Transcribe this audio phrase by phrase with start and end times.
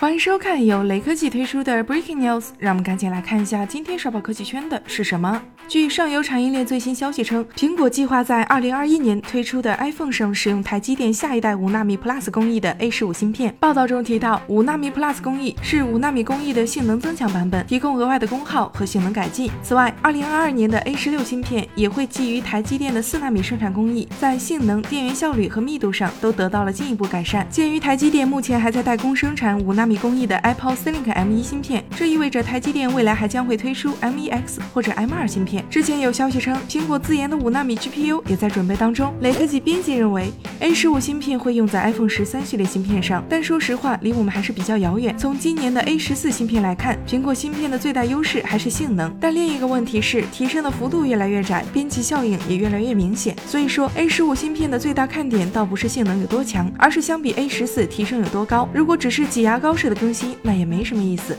[0.00, 5.42] 欢迎收看由雷科技推出的 Breaking News，让我们赶紧来看一下今天刷爆科技圈的是什么。
[5.68, 13.54] 据上游产业链最新消息称，苹果计划在2021年推出的 iPhone 上使用台积电下一代五纳米 Plus 工艺的 A15 芯片。
[13.60, 19.50] 报道中提到，五纳米 Plus 工艺是五纳米工艺的性能增强版本，提供额外的功耗和性能改进。
[19.62, 27.46] 此外，2022年的 A16 芯片也会基于台积电的四纳米生产工艺，在性能、电源效率和密度上都得到了进一步改善。
[27.50, 35.57] 鉴于台积电目前还在代工生产五纳米工艺的 Apple Silicon M1 芯片，这意味着台积电未来还将会推出 M1X 或者 M2 芯片。
[35.70, 39.12] 之前有消息称，苹果自研的五纳米 GPU 也在准备当中。
[39.20, 40.30] 雷科技编辑认为
[40.60, 45.16] ，A15 芯片会用在 iPhone 十三系列芯片上，但说实话，离我们还是比较遥远。
[45.18, 53.36] 从今年的 A14 芯片来看，苹果芯片的最大优势还是性能，但另一个问题是，提升的幅度越来越窄，边际效应也越来越明显。
[53.46, 58.68] 所以说，A15 芯片的最大看点倒不是性能有多强，而是相比 A14 提升有多高。
[58.72, 61.36] 如果只是挤牙膏式的更新，那也没什么意思。